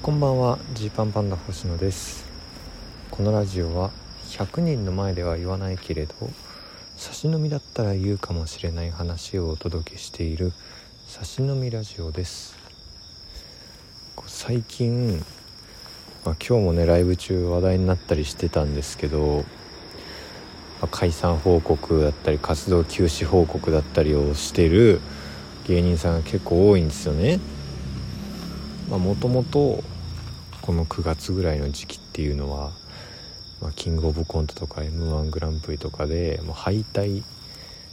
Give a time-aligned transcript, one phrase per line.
[0.00, 2.24] こんばんはジーパンパンダ星野です。
[3.10, 3.90] このラジオは
[4.28, 6.14] 100人の前では言わないけれど
[6.96, 10.52] 差し飲みだったら言うかもしれない話をお届けしている
[11.08, 12.56] 差し飲みラジオです。
[14.26, 15.18] 最近、
[16.24, 19.44] まあ、今日もねライブ中話題になったりしてたんですけど、
[20.80, 25.00] まあ、解散報告だったり活動休止報告だったりをしてる
[25.66, 27.40] 芸人さんが結構多いんですよね。
[28.96, 29.84] もともと
[30.62, 32.70] この9月ぐらいの時期っていうのは、
[33.60, 37.22] まあ、キングオブコントとか m 1グランプリとかでもう敗退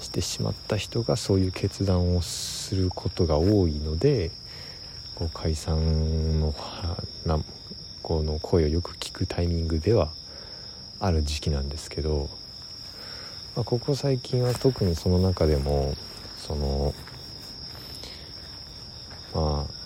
[0.00, 4.30] してしまった人がそういう決断をすることが多いので
[5.14, 6.54] こう解散の
[7.26, 7.38] な
[8.02, 10.10] この声をよく聞くタイミングでは
[11.00, 12.30] ある時期なんですけど、
[13.56, 15.94] まあ、ここ最近は特にその中でも
[16.38, 16.94] その
[19.34, 19.77] まあ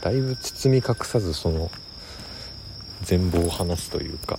[0.00, 1.70] だいぶ包み隠さずその
[3.02, 4.38] 全貌を話すというか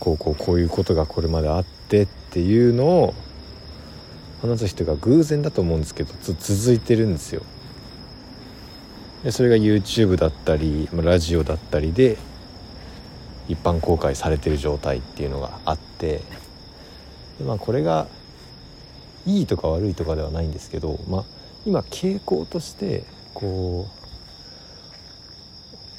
[0.00, 3.14] こうこうこういうことがこれまであってっていうのを
[4.40, 7.42] 話す人が偶然だと思うんですけど続いてるんですよ。
[9.24, 12.16] でそれが YouTube だったりラジオだったりで
[13.48, 16.20] 一般公開されてる状態っていうのがあって
[17.38, 18.06] でまあこれが
[19.26, 21.24] いいとか悪いとかではないんですけど、まあ、
[21.66, 23.04] 今傾向として
[23.38, 23.86] こ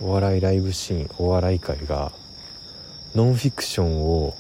[0.02, 2.12] うお笑いライブシーンお笑い界が
[3.16, 4.36] ノンフィクションを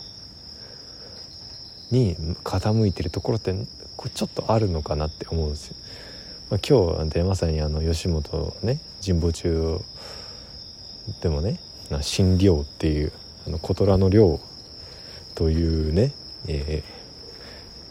[1.91, 3.55] に傾いてるところって
[3.95, 5.77] こちょっとあるのかなって思うんですよ。
[6.49, 9.79] まあ、今日でまさにあの吉本ね神保中
[11.21, 11.57] でもね
[12.01, 13.13] 新寮っていう
[13.47, 14.41] あの小虎の寮
[15.35, 16.11] というね、
[16.49, 16.83] え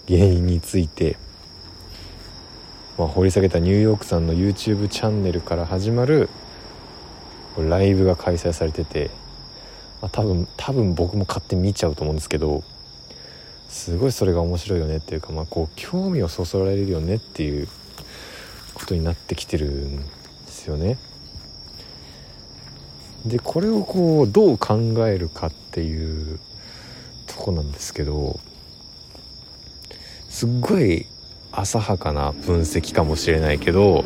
[0.06, 1.16] ー、原因について
[2.98, 6.28] まあ、掘り下げたニューヨークさんの YouTube チャンネルから始まる
[7.56, 9.10] ライブが開催されてて、
[10.02, 12.64] まあ、多分多分僕も勝手に見ちゃうと思うんですけど
[13.68, 17.68] すごいそれが面白いよねっていうか、まあ、こう興味をそそられるよねっていう
[18.74, 20.04] ことになってきてるんで
[20.48, 20.98] すよね。
[23.26, 24.76] でこれをこうどう考
[25.06, 26.40] えるかっていう
[27.26, 28.38] とこなんですけど
[30.28, 31.06] すっごい
[31.52, 34.04] 浅はかな分析かもしれないけど、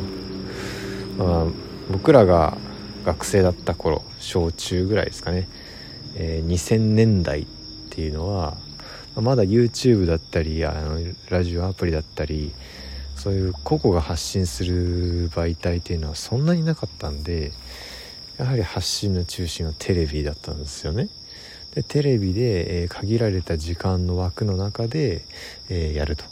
[1.18, 1.46] まあ、
[1.90, 2.56] 僕らが
[3.04, 5.48] 学生だった頃小中ぐらいですかね、
[6.16, 7.46] えー、2000年代っ
[7.90, 8.56] ていうのは
[9.16, 10.98] まだ YouTube だったりあの
[11.28, 12.52] ラジオアプリだったり
[13.16, 17.52] そういう個々が発信する媒体っていうのはそんなになかったんで
[18.38, 21.08] やはり発信の中心はテレビだったんですよね。
[21.74, 25.24] でテレビで、え、限られた時間の枠の中で、
[25.70, 26.24] えー、やると。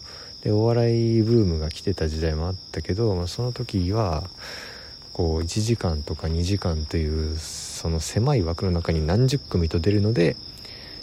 [0.43, 4.25] でお笑いブームが来てた時代もあったけど、まあ、その時は
[5.13, 10.37] こう1時間とか2時間というその狭い枠の中に何十組と出るので、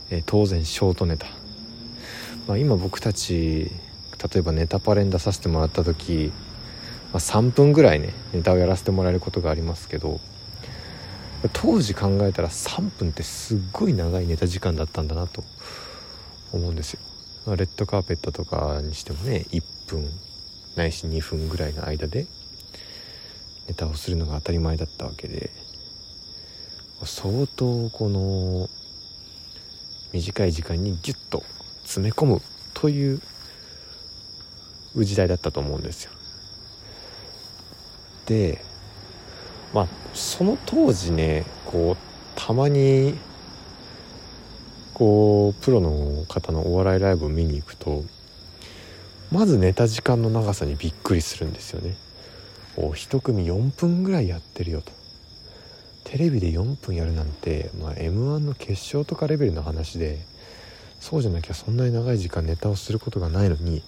[0.09, 1.27] えー、当然ショートネタ、
[2.47, 3.71] まあ、今僕たち
[4.33, 6.31] 例えばネタパレン出させてもらった時、
[7.13, 10.19] まあ、3分ぐらいねネタをやらせてもらえることがありますけど
[11.53, 15.43] 当時考えたら3分ってすっごい長いネタ時間だったんだなと
[16.51, 16.99] 思うんですよ、
[17.55, 20.05] レッドカーペットとかにしてもね1分
[20.75, 22.27] ないし2分ぐらいの間で
[23.67, 25.49] ネタをするのが当たり前だったわけで
[27.03, 28.69] 相当この
[30.13, 31.43] 短い時間にギュッと
[31.83, 32.41] 詰め込む
[32.73, 33.21] という
[34.95, 36.11] 時代だったと思うんですよ。
[38.25, 38.61] で
[39.73, 41.97] まあその当時ねこう
[42.35, 43.15] たまに
[44.97, 48.03] こうプロの方のお笑いライブを見に行くと
[49.31, 51.95] まずネタ時間の長さにびっくりするんですよね。
[52.77, 54.91] お一組4分ぐらいやってるよと。
[56.05, 60.17] テレビで4分やるなんて、まあ、m 1の決勝とかレベルの話で
[60.99, 63.83] そうじゃなきゃそんなに長い時間ネタをすることがないのに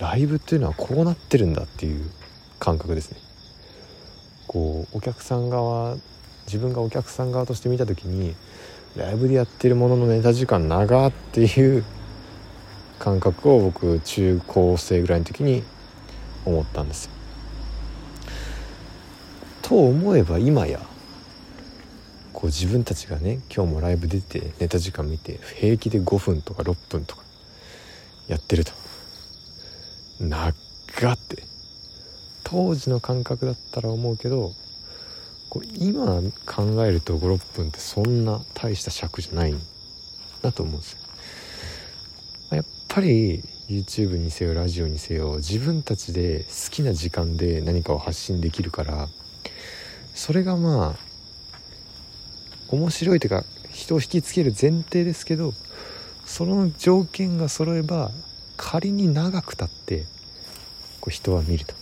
[0.00, 2.10] ライブっていうのはこうなってるんだっていう
[2.58, 3.18] 感覚ですね。
[4.46, 5.96] こうお客さん側
[6.46, 8.34] 自分がお客さん側として見た時に
[8.96, 11.84] ライブでやってるもののネタ時間長っていう
[12.98, 15.64] 感覚を僕中高生ぐらいの時に
[16.44, 17.10] 思ったんですよ。
[19.62, 20.78] と思えば今や
[22.32, 27.22] こう自分たちがね今日もライブ出てネタ時間見て平気で5分とか6分とか
[28.28, 28.72] やってると
[30.20, 30.50] 長
[31.12, 31.42] って
[32.44, 34.52] 当時の感覚だったら思うけど
[35.54, 39.54] こう今考えると56分ってそんな大した尺じゃない
[40.42, 40.98] なと思うんですよ。
[42.56, 49.08] やっぱり YouTube にせよラジオにせよ自分たちで好きな時間で何かを発信できるから
[50.12, 50.98] それがまあ
[52.70, 55.52] 面白いというか人を引きつける前提ですけど
[56.24, 58.10] その条件が揃えば
[58.56, 60.04] 仮に長くたって
[61.00, 61.74] こう人は見ると、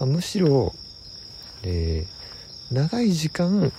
[0.00, 0.74] まあ、むしろ、
[1.62, 2.19] えー、
[2.70, 3.72] 長い時間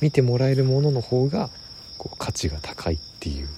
[0.00, 1.50] 見てもらえるものの方が
[1.96, 3.48] こう価値が高いっていう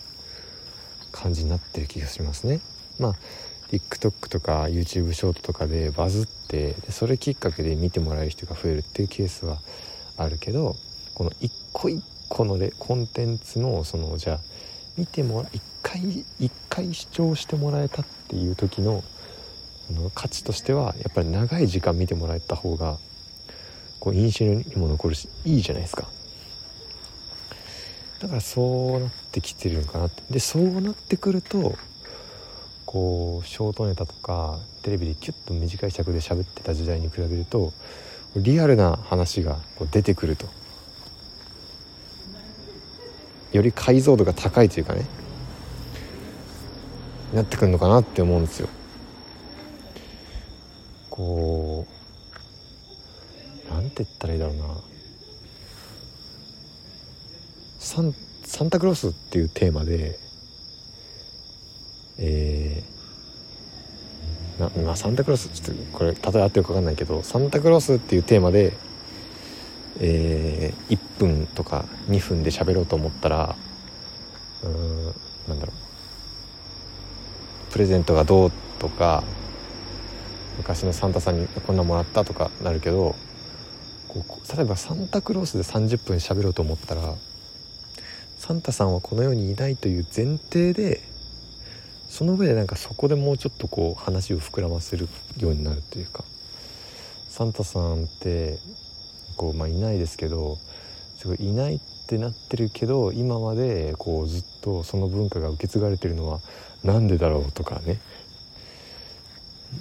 [1.11, 2.61] 感じになってる気がしますね。
[2.99, 3.15] まあ
[3.71, 9.59] TikTok とか YouTube ショートとかでバズってそれきっかけで見てもらえる人が増えるっていうケースは
[10.17, 10.77] あるけど
[11.15, 14.41] この一個一個のレコンテンツのそのじゃあ
[14.97, 19.05] 見てもら一回一回視聴してもらえたっていう時の
[19.91, 22.99] の価値としてはやっぱり長い時間見てもらえた方が
[24.00, 26.09] こう印象にも残るしいいじゃないですか。
[28.21, 30.23] だからそうなってきてるのかなって。
[30.31, 31.77] でそうなってくると
[32.87, 37.73] こうショートネタとかテレビでキュッと短い尺で喋ってた時代に比べると
[38.37, 40.47] リアルな話がこう出てくると。
[43.53, 45.06] より解像度が高いというかね
[47.33, 48.69] なってくるのかなって思うんですよ。
[51.09, 51.57] こう
[53.88, 54.64] なんて言ったらいいだろうな。
[57.79, 58.14] サン
[58.44, 60.19] サンタクロースっていうテーマで
[62.19, 68.73] えー、なサンタクロースちょっとこれ例え合ってるか分かんないけどサンタクロースっていうテーマで、
[70.00, 73.56] えー、1分とか2分で喋ろうと思ったら
[74.64, 75.05] うん
[75.49, 77.73] なんだろう。
[77.73, 79.23] プレゼントがどうとか
[80.58, 83.14] 昔のサンタさんにこんなもらったとかなるけど
[84.08, 87.14] こう例えばサンタクロースで30分喋ろうと思ったら
[88.37, 91.02] サンタさんはこの世にいないという前提で
[92.08, 96.25] その上でなんかそこでもうちょっとこう話を膨らませるようになるというか
[97.28, 98.58] サンタさんって
[99.37, 100.58] こう、まあ、いないですけど
[101.16, 106.40] すごいいないってなってるけど今までこうずっとその文化が受け継がれてるのは
[106.82, 107.99] 何でだろうとかね。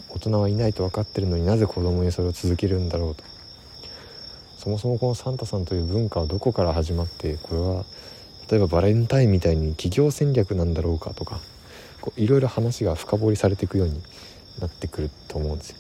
[0.09, 3.23] 大人はいないと分かってるのになぜ子供にそれを続けるんだろうと。
[4.57, 7.85] そもそもこのサンタさんという文化はどこから始まってこれは
[8.49, 11.39] 例えばバレンタインみたいに企業戦略なんだろうかとか
[12.15, 14.01] いろいろ話が深掘りされていくように
[14.59, 15.77] なってくると思うんですよ。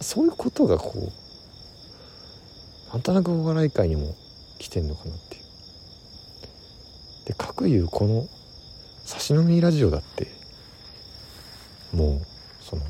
[0.00, 4.14] そういうことがこうなんとなくお笑い界にも
[4.58, 5.42] 来てんのかなっていう。
[7.26, 8.26] で各いうこの
[9.04, 10.28] 差し飲みラジオだって
[11.92, 12.82] もうその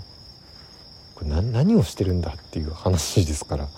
[1.15, 3.69] これ何をしてるんだっていう話ですから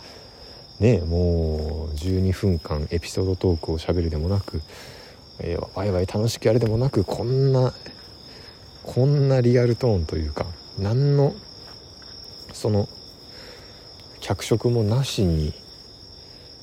[0.81, 4.61] ねもう12分間エピソードトークをしゃべるでもなく、
[5.39, 7.73] えー、ワイワイ楽しくやるでもなくこんな
[8.83, 10.47] こんなリアルトーンというか
[10.79, 11.35] 何の
[12.53, 12.89] その
[14.21, 15.53] 脚色もなしに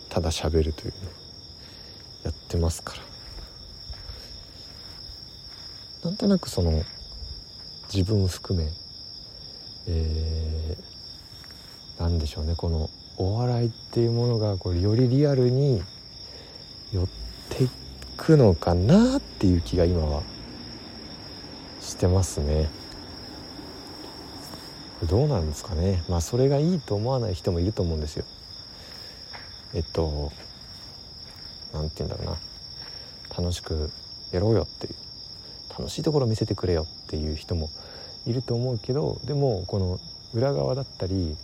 [0.09, 0.99] ただ喋るというの
[2.25, 3.07] やってますから。
[6.03, 6.83] なんとなくその
[7.93, 8.69] 自分含め
[9.87, 15.81] えー、なんでしょうねこのお笑いっていうものがこれよりリアルに
[16.91, 17.07] 寄っ
[17.49, 17.69] てい
[18.15, 20.21] くのかなっていう気が今は
[21.81, 22.69] してますね。
[25.09, 26.03] どうなんですかね。
[26.09, 28.25] まあそれがいいと思わない人もいると思うんですよ。
[29.73, 30.31] えっと
[31.73, 32.37] 何て言うんだろうな。
[33.37, 33.91] 楽しく
[34.31, 34.95] やろうよっていう。
[35.77, 37.69] 楽しいところ見せてくれよっていう人も
[38.25, 39.99] いると思うけどでもこの
[40.33, 41.37] 裏側だったり、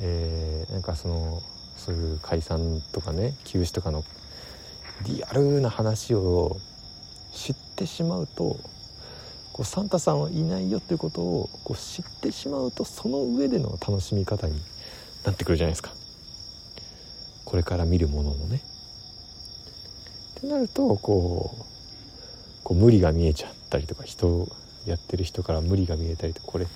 [0.00, 1.42] えー、なんかその
[1.76, 4.04] そういう解散とかね休止とかの
[5.04, 6.56] リアルな話を
[7.32, 8.58] 知ってしまうと
[9.52, 14.60] こうサンタさんはいないよっていうことをこう知ってしまうとその上での楽しみ方に
[15.24, 15.92] なってくるじゃないですか
[17.44, 18.60] これから見るものもね。
[20.38, 21.64] ってなるとこう
[22.64, 24.48] こう無理が見えちゃったりとか人
[24.84, 26.66] やってる人から無理が見えたりとかこれ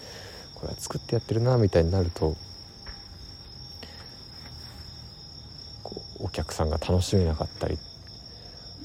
[0.54, 2.36] これは作ってやってるなみたいになると
[6.50, 7.78] こうお客さんが楽しめなかったり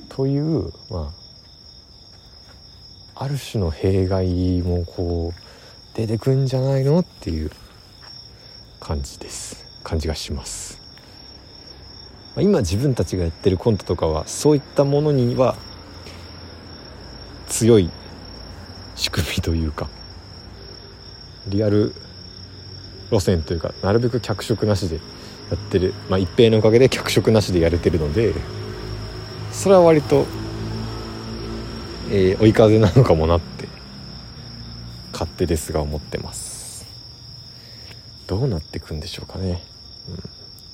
[0.10, 1.12] というま
[3.16, 7.52] あある種の弊害もこう出てくんじゃないのっていう
[8.80, 9.66] 感じです。
[9.84, 10.82] 感じがします。
[12.36, 15.56] まあ今自分たちがやってるコントとかはそういったものには
[17.48, 17.90] 強い
[18.96, 19.88] 仕組みというか
[21.48, 21.94] リアル
[23.12, 25.00] 路線というかなるべく脚色なしで
[25.50, 25.94] やってる。
[26.10, 28.34] まあ一平のおかげで脚色なしでやれてるので
[29.52, 30.26] それは割と
[32.08, 33.68] えー、追い風なのかもなって
[35.12, 36.86] 勝手ですが思ってます。
[38.28, 39.64] どうなっていくんでしょうかね、
[40.10, 40.18] うん、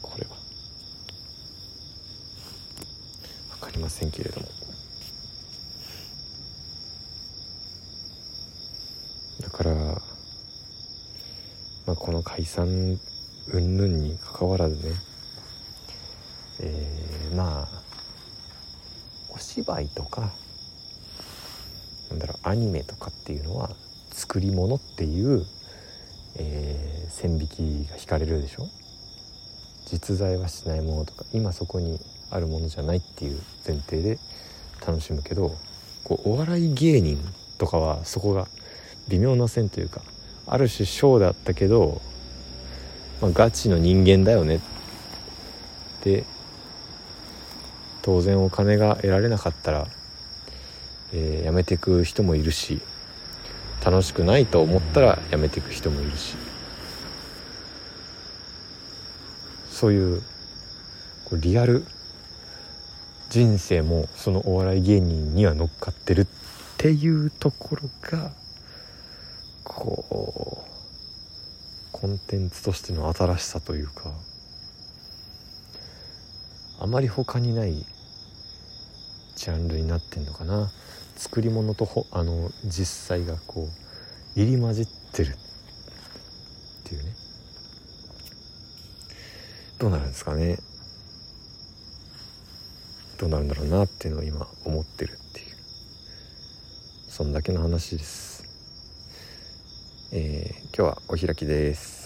[0.02, 0.36] これは。
[3.60, 4.48] 分かりませんけれども。
[9.42, 10.02] だから、ま
[11.94, 13.00] あ、この解散
[13.48, 14.94] 云々にかかわらずね。
[16.60, 17.82] えー、まあ
[19.30, 20.32] お芝居とか
[22.10, 23.72] なんだろうアニメとかっていうのは
[24.12, 25.46] 作り物っていう、
[26.36, 28.68] えー、線引きが引かれるでしょ？
[29.88, 34.20] 実在はしないものとか今そこにあるものじゃないっていう前提で
[34.86, 35.56] 楽しむけど
[36.04, 37.18] こうお笑い芸人
[37.58, 38.48] とかはそこが
[39.10, 40.02] 微妙な線というか
[40.48, 42.02] ある種ショーだったけど、
[43.22, 44.60] まあ、ガチの人間だよね。
[46.04, 46.24] で
[48.02, 49.88] 当然お金が得られなかったら、
[51.14, 52.82] えー、辞めていく人もいるし
[53.86, 56.36] 楽しくないと思ったら辞めていく人もいるし。
[59.82, 60.22] そういう
[61.26, 61.84] こうリアル
[63.30, 66.28] 人生もそのお笑い芸人には乗っかってるっ
[66.78, 68.32] ていうところが
[69.64, 70.81] こう
[72.02, 74.12] コンテンツとしての新しさというか
[76.80, 77.86] あまり他にない
[79.36, 80.72] ジャンルになってんのかな。
[81.16, 83.70] 作り物とほあの実際がこ
[84.36, 85.34] う入り混じってるっ
[86.84, 87.12] ていうね。
[89.78, 90.58] どうなるんですかね。
[93.20, 95.46] どうなるんだろうなっていうのを今思ってるっていう。
[97.10, 98.41] そんだけの話です。
[100.14, 102.01] えー、今日はお開きです。